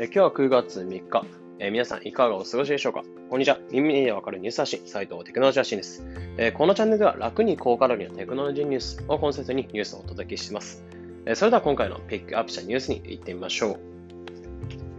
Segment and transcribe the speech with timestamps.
[0.00, 1.24] え今日は9月3日、
[1.58, 3.02] え、皆さんいかがお過ごしでしょうか？
[3.30, 3.58] こんにちは。
[3.72, 10.84] 耳でわかるニュース発信、斉藤テクノロジー発信です、え、このチャンネルでは楽に高カロリーなテクノロジーニュースをコンセプトにニュースをお届けしています。
[11.26, 13.80] え、それでは今回のピックアップしたニュースに行ってみましょう。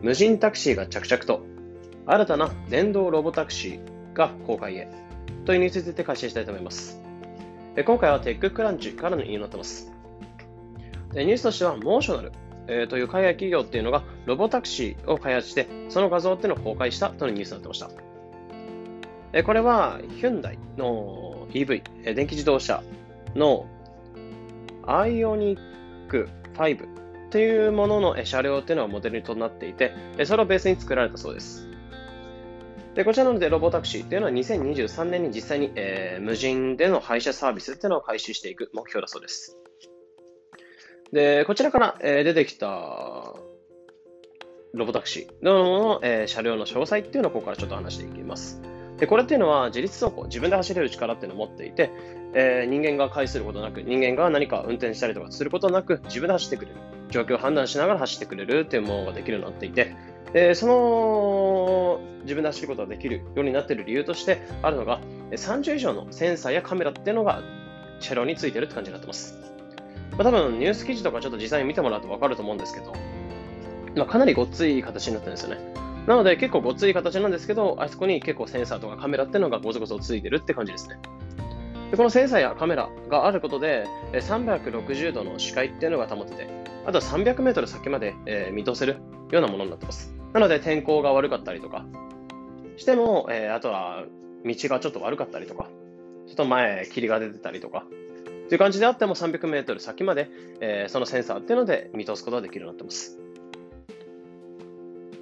[0.01, 1.45] 無人タクシーが着々と、
[2.05, 4.89] 新たな電動ロボタクシーが公開へ
[5.45, 7.01] というニュースについて解説したいと思います。
[7.77, 9.93] え今回はテッククランチからの引用になっています。
[11.13, 12.33] ニュースとしては、モーショナル
[12.69, 17.89] えー、という海外企業っていうのがロボタクシーを開発して、その画像っていうのを公開したというニュースになってました。
[19.33, 22.83] えー、これはヒュンダイの EV、え、電気自動車
[23.35, 23.65] の
[24.85, 26.87] アイオニック5
[27.29, 29.93] というものの車両っていうのがモデルとなっていて、
[30.25, 31.69] それをベースに作られたそうです。
[32.95, 39.58] でこちらなのでロボタクシーというのは2023年に実際に、えー、無人での配車サービスっていうのを開始していく目標だそうです。
[41.13, 42.67] で、こちらから、え、出てきた
[44.73, 48.61] ロボタクシーの、え、車両の詳細っていうのをここからちょっと話していきます。
[48.97, 51.91] で、これっていうのは自律走行、自分で走れる力っていうのを持っていて、
[52.33, 56.77] えー、人間が介することなく、人間が何か運転したりとかすることなく、自分で走ってくれる。
[57.09, 59.95] 状況を判断しながら走ってくれるっていうものができるようになっていて、
[60.33, 65.01] でその自分で走ることができるようになっている理由としてあるのが、
[65.31, 67.41] 30以上のセンサーやカメラっていうのが
[67.99, 69.37] 車両についてるって感じになってます。
[70.19, 72.93] まあ、多分ニュース記事とかちょっと実際に見てもらうと分かると思うんですけど、
[73.95, 75.61] まあ、かなりごっつい形になってるんですよね。
[76.07, 80.97] なので結構ごっつい形なんですけど、あそこに結構センサーとかカメラっていうのがごつごつついてるって感じですね。
[81.91, 86.49] でこのセンサーやカメラがあることで、360度の視界っていうのが保てて、
[86.85, 88.97] あとは300メートル先まで、え見通せる
[89.31, 90.13] ようなものになってます。
[90.33, 91.85] なので天候が悪かったりとか
[92.75, 94.03] しても、えー、あとは
[94.45, 95.69] 道がちょっと悪かったりとか、
[96.27, 97.85] ちょっと前霧が出てたりとか、
[98.49, 103.17] という感じであっても300メートル先まで、えー、そのセンサーっていうので見通すことができるようになってます。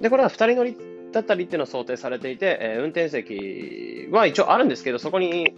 [0.00, 0.76] で、これは2人乗り
[1.12, 5.54] だったりっていうのを想定されていて、えー、運転席は一応あるんですけど、そこに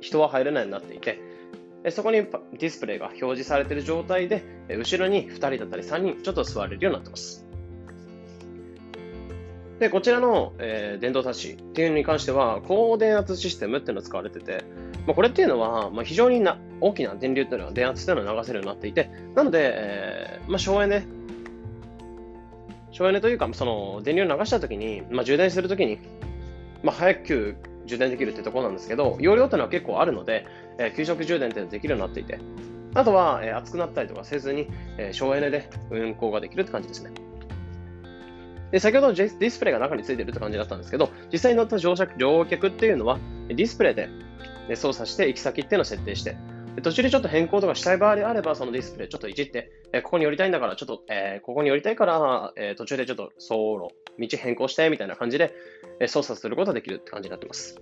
[0.00, 1.20] 人は入れないようになっていて、
[1.90, 7.46] そこにディスプレイが表示されている状態で、後ろに2人だったり3人ちょっと座れるようになってます。
[9.78, 14.64] で、こちらの、えー、電動タクシーっていうのに関しては、高電圧システムっていうのが使われてて、
[15.06, 21.06] まあ、これっていうのは、まあ、非常にな大きな電流っていうのは電圧っていうのを流せるようになっていて、なので、えーまあ、省エネ、
[22.90, 25.98] 省エネというか、その電流を流したときに、まあ、充電するときに、
[26.82, 27.56] まあ、早く
[27.86, 30.46] 充電できるってところなんですけど、容量っていうのは結構あるので、
[30.78, 32.40] えー、急速充電ってできるようになっていて、
[32.94, 34.68] あとは、えー、熱くなったりとかせずに、
[34.98, 37.10] えー、省エネで運行ができるって感じですね。
[38.72, 43.18] で先ほどディスプレイが中についてるって感じだったんですけど、実際に乗った乗客っていうのは、
[43.48, 44.08] ディスプレイで
[44.74, 46.36] 操作して行き先っていうのを設定して、
[46.82, 55.54] 途中でちょっと変更とかしたい場合であれば、そのディスプレイちょっといじって、えここに寄りたいんだから、ちょっと、えー、ここに寄りたいから、えー、途中でちょっと走路、道変更してみたいな感じで、
[56.00, 57.80] え操作することができるって感じになってます。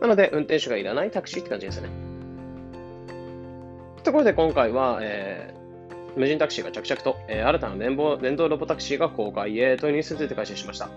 [0.00, 1.88] なので、運転手がいらないタクシーって感じですね。
[4.04, 10.88] ところで今回は、えー、無人タクシーが着々と、え新たな電電動ロボタクシーが公開へというニュースについて解説しました。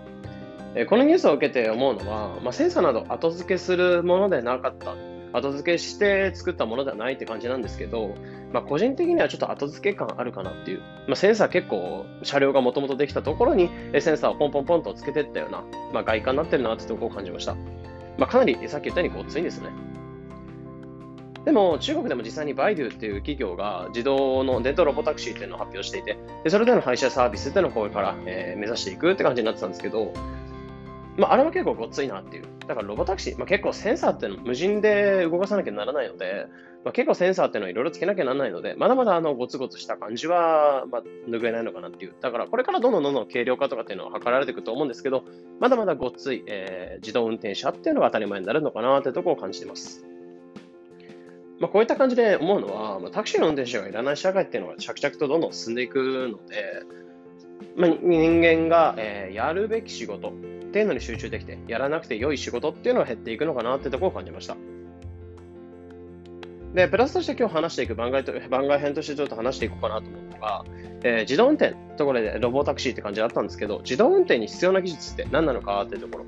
[0.74, 4.94] えこのニュースを受けて思うのは、まあ、センサーなど後付けするものでなかった
[5.32, 8.14] 後付けして作ったものではないって感じなんですけど、
[8.52, 10.80] まあ、個人的にはちょっと後付け感あるかなっていう。
[11.06, 13.70] まあ、センサー結構車両がもともとできたところに
[14.00, 17.54] センサーをポンポンポンとつけてったような、まあ、外観になってるなってとこを感じました。
[18.18, 19.70] まあ、かなりさっき言ったようにごっついんですね。
[21.44, 30.12] でも中国でも実際にバイドゥっていう企業が自動の電動ロボタクシーっていうのを発表していて、でそれでの配車サービスっていうのをこれから、えー、目指していくって感じになってたんですけど、
[31.16, 32.44] まあ、あれは結構ごっついなっていう。
[32.66, 36.46] だからロボタクシー、まあ、結構センサーっての無人で動かさなきゃならないので、
[36.84, 42.14] まあ、結構センサーっていうのはいろいろつけなきゃならないので、まだまだあのゴツゴツした感じは、まあ、拭えないのかなっていう。
[42.20, 45.24] だからこれからどんどんどんどん軽量化とかっていうのは図られていくと思うんですけど、
[45.60, 50.04] まだまだごっつい、えー、自動運転車っていうのが当たり前になるのかなってとこを感じてます。
[51.60, 56.82] まあ、こういった感じで思うのは、まあ、タクシーの運転手がいらない社会っていうのが着々とどんどん進んでいくので、
[57.76, 60.32] まあ、人間が、えー、やるべき仕事っ
[60.72, 64.56] ていうのに集中できて、やらなくて良い仕事っていうのは減っていくのかなってところを感じました。
[66.74, 70.64] で、プラスとして今日話していく番外と番外編としてちょっと話していこうかなと思うのが、
[71.04, 76.24] えー、自動運転ところでロボタクシーって感じだったんですけど、自動運転に必要な技術って何なのかっていうところ、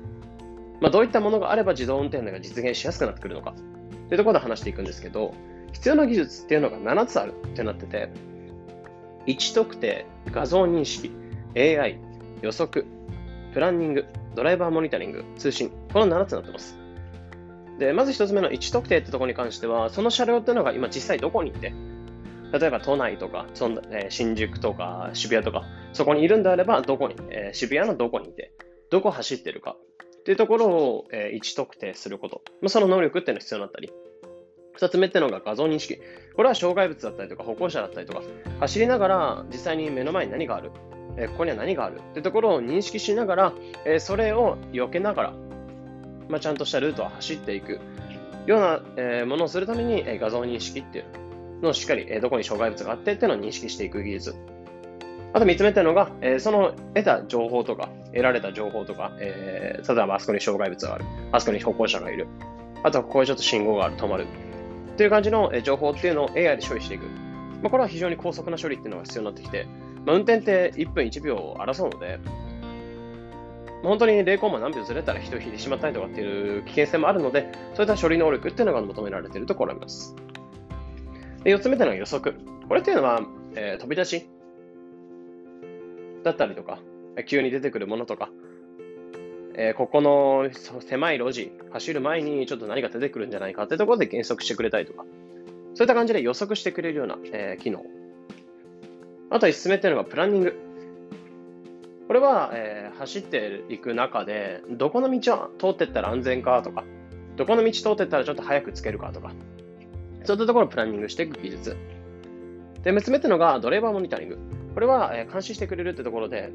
[0.81, 3.51] まあ、どういったものがあれば自動運転が実現しやすくなってくるのか。
[3.51, 5.33] っていうところで話していくんですけど、
[5.73, 8.09] 必要な技術っていうのが7つあるってなってて、
[9.25, 11.11] 位置特定、画像認識、
[11.55, 11.99] AI、
[12.41, 12.85] 予測、
[13.53, 14.05] プランニング、
[14.35, 16.77] ドライバーモニタリング、通信、この7つになってます。
[17.79, 21.73] で、まず1つ目の位置特定ってところに関しては、その車両っていうのが今実際どこにいて、
[22.51, 28.51] 例えば都内とか、そんえー、新宿とか渋谷とか、そこにいるんであれば、どこに、えー、渋谷のどこにいて、
[28.89, 29.75] どこ走ってるか
[30.19, 32.41] っていうところを、えー、位置特定すること。
[32.61, 33.91] まあ、その能力っていうのが必要になったり。
[34.73, 35.99] 二つ目っていうのが画像認識。
[36.35, 38.21] これは障害物だったりとか歩行者だったりとか、
[38.59, 40.71] 走りながら実際に目の前に何がある、
[41.17, 41.99] え、ここには何がある？
[41.99, 43.53] ってところを認識しながら、
[43.85, 45.33] え、それを避けながら、
[46.29, 47.79] まあ、ちゃんとしたルートを走っていく
[48.47, 51.05] ような、え、ものをするために、え、画像認識っていう
[51.61, 54.35] のをしっかり、え、どこに障害物があってっていうのを認識していく技術。
[55.33, 62.27] あと3つ目っていうのが、え、その得た情報とか、得られた情報とか、えー、例えばあそこに障害物がある、あそこに歩行者がいる、
[62.83, 64.25] あとはここにちょっと信号がある、止まる。
[64.95, 67.05] という感じの情報っていうのを AI で処理していく。
[67.61, 69.67] まあ、これは非常に高速な処理っていうのが必要になってきて、
[70.05, 72.19] まあ、運転って1分1秒を争うので、
[73.83, 80.15] 本当に0コンマ何秒ずれたら人を引いてしまったりとかっていう危険性もあるので、そういった処理能力っていうのが求められているところあります。
[81.43, 82.35] で4つ目というのは予測。
[82.67, 83.21] これっていうのは、
[83.55, 84.27] えー、飛び出し
[86.23, 86.79] だったりとか、
[87.27, 88.29] 急に出てくるものとか、
[89.57, 90.49] えー、ここの
[90.81, 95.05] 狭い路地、走る前にちょっと何か出てくるんじゃないかってところで減速してくれたりとか、
[95.75, 97.83] そういった感じで予測してくれるような、えー、機能。
[99.29, 100.59] あと5つ目っていうのがプランニング。
[102.07, 106.83] これは、えー、走っていく中で、どこの道を通っていったら安全かとか、
[107.35, 109.31] どこの道通っていったらちょっと早くつけるかとか、
[110.23, 111.75] そういったところをプランニングしていく技術。
[112.83, 114.37] で、6つ目っていうのがドライバーモニタリング。
[114.75, 116.51] これは、えー、監視してくれるってところで、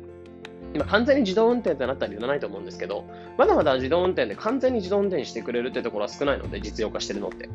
[0.73, 3.05] 今完全に自動運転ってなったらいらないと思うんですけど、
[3.37, 7.49] まだまだ自動運転で完全に自動運転してくれるってところは少ないので、実用化してるのって。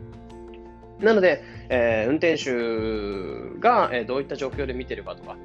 [0.99, 5.35] なので、えー、運転手が、えー、どういった状況で見てるかとか、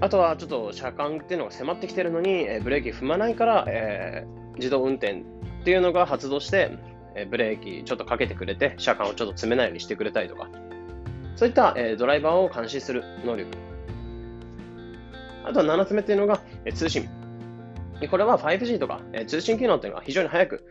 [0.00, 5.24] あとはちょっと車間っていうのが迫ってきてるのに、えブレーキ踏まないから、えー、自動運転
[5.60, 6.78] っていうのが発動して、
[7.16, 10.48] えブレーキちょっとかけてくれて、車間をちょっと詰めないようにしてくれたりとか、
[11.34, 13.50] そういった、えドライバーを監視する能力。
[15.44, 17.08] あとは7つ目っていうのが、え通信。
[18.08, 20.64] これは 5G とか、え通信機能っていうのが非常に早く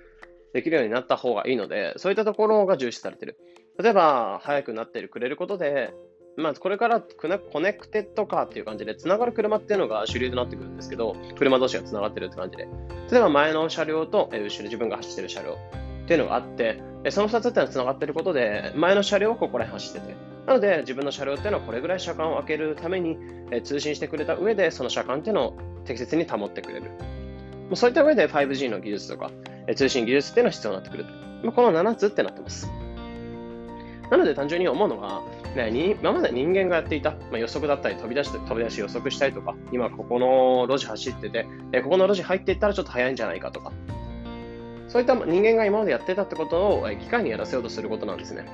[0.54, 3.38] できるようになった方がいいので、そういったところが重視されている。
[3.80, 5.94] 例えば、早くなってくれることで、
[6.36, 12.68] まあ、これからコネクテッドカーっていう感じで、つながる車っていうのが主流となってくるんですけど、車同士がつながってるって感じで。
[13.12, 20.16] 例えば前の車両と、後ろ自分が走ってる車両っていうのがあって、その2つっていうのはつながってることで、前の車両はここら辺走ってて、
[20.46, 23.18] なので自分の車両っていうのはこれぐらい車間を開けるために、
[23.64, 26.92] 通信してくれた上で、その車間っていうのを適切に保ってくれる。
[27.74, 29.32] そういった上で 5G の技術とか、
[29.75, 31.06] 通信技術っていうのは必要になってくる。
[31.44, 32.69] まあ、この7つってなってます。
[34.10, 35.22] なので単純に思うのは、
[35.56, 43.72] ね、今まで人間がやっていた、まあ、予測だったり飛び出して飛び出し予測したりとか、今ここの路地走ってて、えここの路地入っていったらちょっと早いんじゃないかとか、
[44.88, 48.46] そういった人間が今までやってたってことを機械にやらせようとすることなんですね。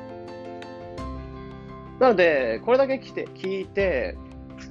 [2.00, 4.18] なので、これだけ来て聞いて、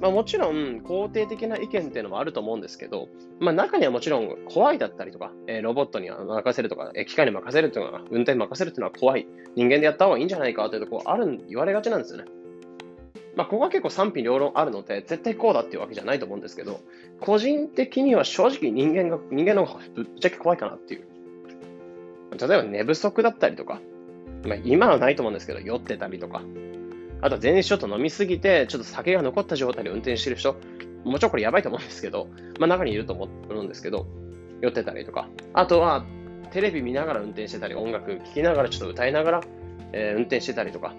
[0.01, 3.07] まあ、もちろん肯定的な意見っていうのもあると思うんですけど、
[3.39, 9.27] まあ、中にはもちろん怖いだったりとか、えー、ロボットに任せるとか、えー、機械に任せるっていうのは、運転に任せるっていうのは怖い。
[9.55, 12.25] 人間でやった方がいいんじゃないかというところある、言われがちなんですよね。
[13.35, 16.81] まあ、ここは結構賛否両論あるので、絶対こうだっていうわけじゃないと思うんですけど、
[17.19, 21.07] 個人的には正直人間が、人間の方がぶっちゃけ怖いかなっていう。
[22.37, 23.79] 例えば寝不足だったりとか、
[24.45, 26.41] まあ、今はないと思うんですけど、酔ってたりとか、
[27.23, 30.57] あとは前日ちょっと飲みすぎて、ちょっと酒が残った状態で運転してる人、
[31.05, 32.27] もちろんこれやばいと思うんですけど、
[32.59, 34.05] まあ中にいると思うんですけど、
[34.59, 36.03] 酔ってたりとか、あとは
[36.51, 39.41] テレビ見ながら運転してたり、音楽聴きながらちょっと歌いながら、
[39.93, 40.93] えー、運転してたりとか、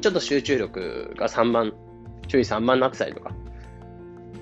[0.00, 1.74] ちょっと集中力が3万、
[2.28, 3.32] 注意3万になってたりとか、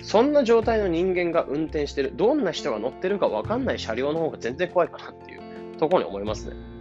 [0.03, 5.41] そんな状態の人間が運転してる、どんな人が乗ってるか分かんない車両の方が全然怖いかなっていう
[5.79, 6.74] ところに思いますね。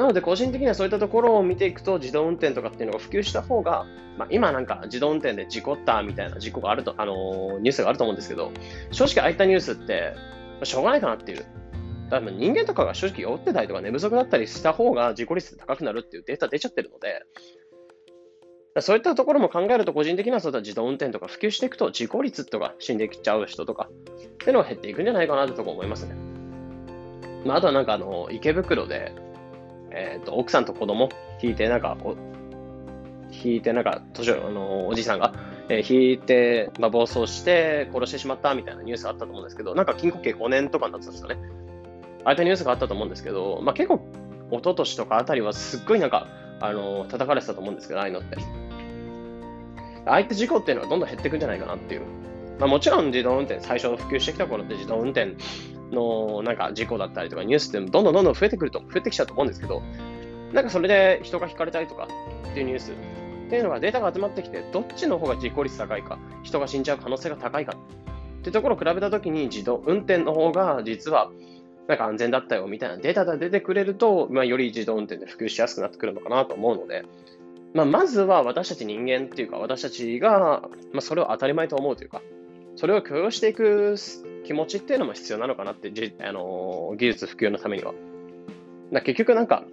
[0.00, 3.84] なので、個人的にはそういったところを見ていくと、自動運転とかっていうのが普及した方が、
[4.16, 8.50] まあ、今なんか自動運転で事故ったみたいな事故があると、あのー、ニュースがあると思うんですけど、
[8.92, 10.14] 正直ああいったニュースって、
[10.62, 11.44] しょうがないかなっていう。
[12.08, 17.22] 多分人間とかが正直酔ってたりとか寝不足だったりした方が事故率高くなるっていうデータ出ちゃってるので、
[18.80, 26.14] そういったところも考えると、個人的にはそういった自動運転とか普及していくと、事故率とか死んできちゃう人とか、っていうのが減っていくんじゃないかなってとこ思いますね。
[27.44, 29.12] まあ、あとはなんかあの、池袋で、
[29.90, 31.08] えっ、ー、と、奥さんと子供
[31.42, 31.96] 引いて、なんか、
[33.30, 35.32] 引いて、なんか、年あの、おじいさんが、
[35.68, 41.40] えー、引いて、まあ、暴走して殺してしまったみたいなニュースあったと思うんですけど、なんか禁錮刑5年とかになってたんですかね。
[42.24, 44.00] ああいったニュースがあったと思うんですけど、まあ、結構、
[44.50, 46.26] 一昨年とかあたりはすっごいなんか、
[46.60, 48.36] あの、叩かれてたと思うんですけど、ああいうのって。
[50.06, 52.02] ああいった事故っていうのはどんどん減っていくんじゃないかなっていう。
[52.58, 55.34] まあ、もちろん自動運転、最初普及してきた頃って自動運転
[55.90, 59.82] のなんか事故だったりとかニュースってどんどんどんどん増えてくると、増えてきちゃうと思うんですけど、
[60.52, 62.08] なんかそれで人が引かれたりとか
[62.50, 62.94] っていうニュースっ
[63.50, 71.30] ていうのがデータが集まってきて、どっちの方が事故率高いか、人が死んじゃう可能性が高いかっていうところを比べたときに自動運転の方が実は
[71.88, 77.04] なんか安全だったよみたいなデータが出てくれると、まあ、より自動運転で普及しやすくなってくるのかなと思うので、
[77.74, 82.22] まあ、まずは私たち人間っていうか、私たちが、まあ、それを当たり前と思うというか、
[82.76, 83.96] それを許容していく
[84.44, 87.94] 気持ちっていうのも必要なのかなって、あの技術普及のためには。
[88.92, 89.64] だ結局なんか、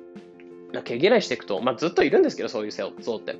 [0.84, 3.38] 毛嫌いしていくと、まあ、ずっといるんですけど、そういう像って。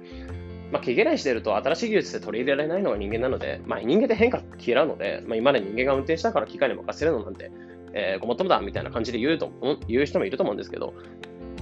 [0.72, 7.52] まあ、毛嫌いしてると新しい技術で取り入れられないのが人間なので、まあ、人間って変化嫌うので、まあ、今まで人間が運転したから機械に任せるのなんて、
[7.94, 9.52] えー、ごもっともだみたいな感じで言うと
[9.88, 10.94] 言う人もいると思うんですけど、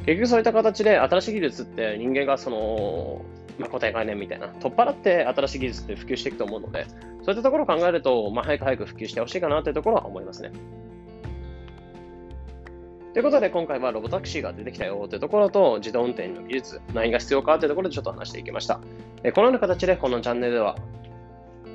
[0.06, 3.26] 結局そういった形で新しい技術って人間がその、
[3.58, 10.52] まあ、固定概念みたいな、取っ払って新しい技術って普及していくと思うので、そういったところを考えると、まあ、早く早く普及してほしいかなというところは思いますね。
[13.14, 18.76] ということで、今回はロボタクシーが出てきたよというところと、自動運転の技術、何が必要かというところでちょっと話していきました。
[18.76, 18.82] こ
[19.38, 20.76] のような形で、このチャンネルでは、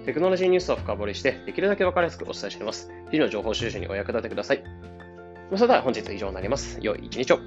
[0.05, 2.93] テクノロジーニュースを深掘りして、できるだけ分かりやすくお伝えしています。
[3.11, 4.63] 日々の情報収集にお役立てください。
[5.55, 6.79] それでは本日は以上になります。
[6.83, 7.39] 良い一日を。